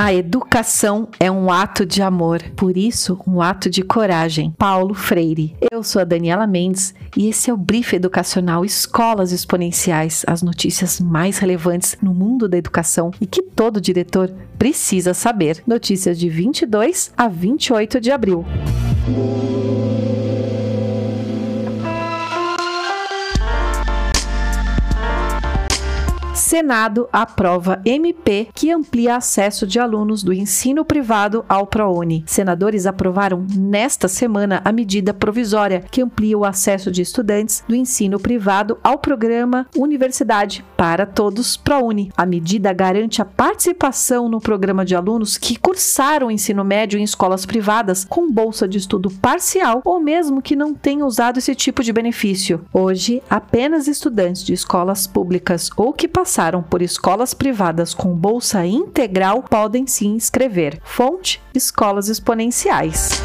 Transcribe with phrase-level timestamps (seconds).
[0.00, 4.54] A educação é um ato de amor, por isso, um ato de coragem.
[4.56, 5.56] Paulo Freire.
[5.72, 11.00] Eu sou a Daniela Mendes e esse é o Brief Educacional Escolas Exponenciais as notícias
[11.00, 15.64] mais relevantes no mundo da educação e que todo diretor precisa saber.
[15.66, 18.44] Notícias de 22 a 28 de abril.
[26.48, 32.24] Senado aprova MP que amplia acesso de alunos do ensino privado ao ProUni.
[32.26, 38.18] Senadores aprovaram nesta semana a medida provisória que amplia o acesso de estudantes do ensino
[38.18, 42.10] privado ao programa Universidade para Todos ProUni.
[42.16, 47.44] A medida garante a participação no programa de alunos que cursaram ensino médio em escolas
[47.44, 51.92] privadas com bolsa de estudo parcial ou mesmo que não tenham usado esse tipo de
[51.92, 52.64] benefício.
[52.72, 58.64] Hoje, apenas estudantes de escolas públicas ou que passaram passaram por escolas privadas com bolsa
[58.64, 60.80] integral podem se inscrever.
[60.84, 63.20] Fonte: Escolas Exponenciais.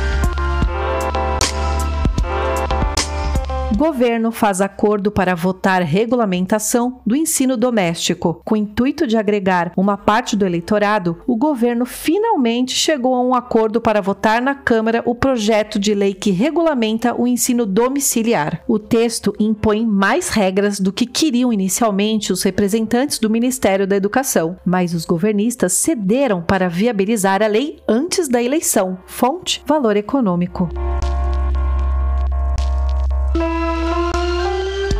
[3.76, 8.42] Governo faz acordo para votar regulamentação do ensino doméstico.
[8.46, 13.34] Com o intuito de agregar uma parte do eleitorado, o governo finalmente chegou a um
[13.34, 18.64] acordo para votar na Câmara o projeto de lei que regulamenta o ensino domiciliar.
[18.68, 24.58] O texto impõe mais regras do que queriam inicialmente os representantes do Ministério da Educação,
[24.66, 28.98] mas os governistas cederam para viabilizar a lei antes da eleição.
[29.06, 30.70] Fonte: Valor Econômico.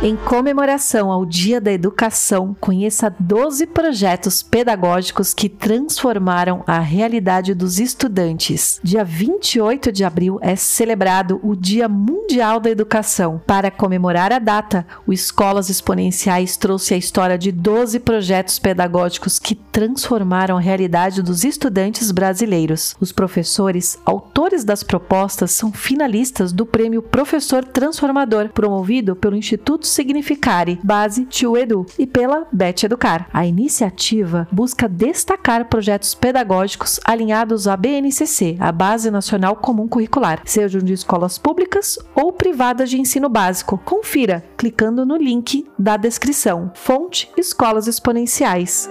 [0.04, 7.80] Em comemoração ao Dia da Educação, conheça 12 projetos pedagógicos que transformaram a realidade dos
[7.80, 8.78] estudantes.
[8.84, 13.40] Dia 28 de abril é celebrado o Dia Mundial da Educação.
[13.46, 19.54] Para comemorar a data, o Escolas Exponenciais trouxe a história de 12 projetos pedagógicos que
[19.54, 22.94] transformaram a realidade dos estudantes brasileiros.
[23.00, 30.78] Os professores, autores das propostas, são finalistas do Prêmio Professor Transformador, promovido pelo Instituto Significare,
[30.82, 33.28] base Tio Edu, e pela Bet Educar.
[33.32, 40.82] A iniciativa busca destacar projetos pedagógicos alinhados à BNCC, a Base Nacional Comum Curricular, sejam
[40.82, 43.78] de escolas públicas ou privadas de ensino básico.
[43.78, 46.72] Confira clicando no link da descrição.
[46.74, 48.90] Fonte Escolas Exponenciais.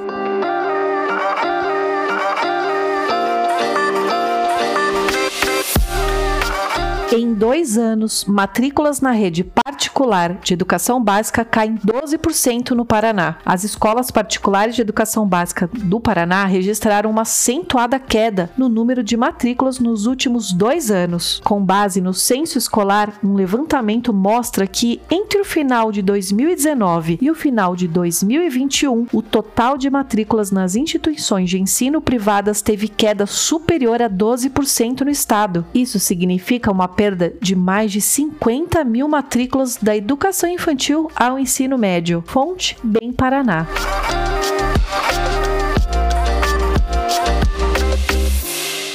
[7.16, 13.38] Em dois anos, matrículas na rede particular de educação básica caem 12% no Paraná.
[13.46, 19.16] As escolas particulares de educação básica do Paraná registraram uma acentuada queda no número de
[19.16, 21.40] matrículas nos últimos dois anos.
[21.44, 27.30] Com base no censo escolar, um levantamento mostra que entre o final de 2019 e
[27.30, 33.28] o final de 2021, o total de matrículas nas instituições de ensino privadas teve queda
[33.28, 35.64] superior a 12% no estado.
[35.76, 41.38] Isso significa uma perda perda de mais de 50 mil matrículas da educação infantil ao
[41.38, 42.24] ensino médio.
[42.26, 43.68] Fonte: Bem Paraná.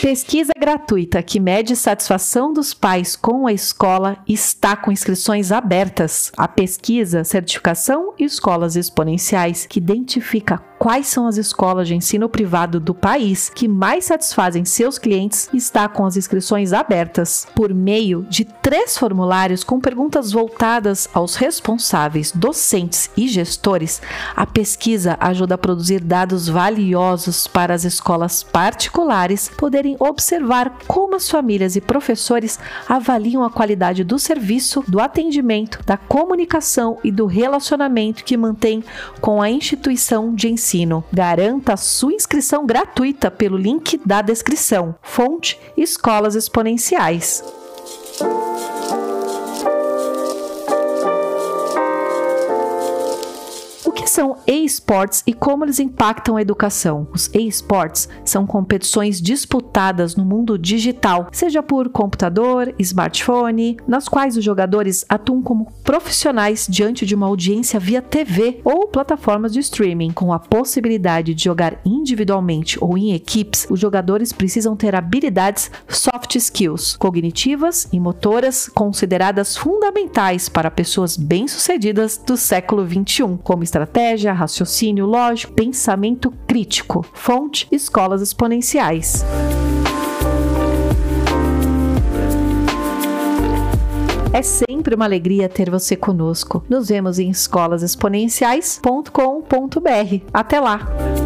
[0.08, 6.32] Pesquisa gratuita que mede satisfação dos pais com a escola está com inscrições abertas.
[6.34, 12.78] A pesquisa Certificação e Escolas Exponenciais, que identifica quais são as escolas de ensino privado
[12.78, 18.44] do país que mais satisfazem seus clientes, está com as inscrições abertas por meio de
[18.44, 24.00] três formulários com perguntas voltadas aos responsáveis, docentes e gestores.
[24.34, 31.28] A pesquisa ajuda a produzir dados valiosos para as escolas particulares poderem observar como as
[31.28, 38.24] famílias e professores avaliam a qualidade do serviço, do atendimento, da comunicação e do relacionamento
[38.24, 38.82] que mantém
[39.20, 41.04] com a instituição de ensino.
[41.12, 44.94] Garanta sua inscrição gratuita pelo link da descrição.
[45.02, 47.57] Fonte: Escolas Exponenciais.
[54.18, 57.06] São e-sports e como eles impactam a educação?
[57.12, 64.42] Os e-sports são competições disputadas no mundo digital, seja por computador, smartphone, nas quais os
[64.42, 70.10] jogadores atuam como profissionais diante de uma audiência via TV ou plataformas de streaming.
[70.10, 76.34] Com a possibilidade de jogar individualmente ou em equipes, os jogadores precisam ter habilidades soft
[76.34, 84.32] skills, cognitivas e motoras consideradas fundamentais para pessoas bem-sucedidas do século 21, como estratégia estratégia,
[84.32, 87.04] raciocínio lógico, pensamento crítico.
[87.12, 89.22] Fonte: Escolas Exponenciais.
[94.32, 96.64] É sempre uma alegria ter você conosco.
[96.68, 100.22] Nos vemos em escolasexponenciais.com.br.
[100.32, 101.17] Até lá!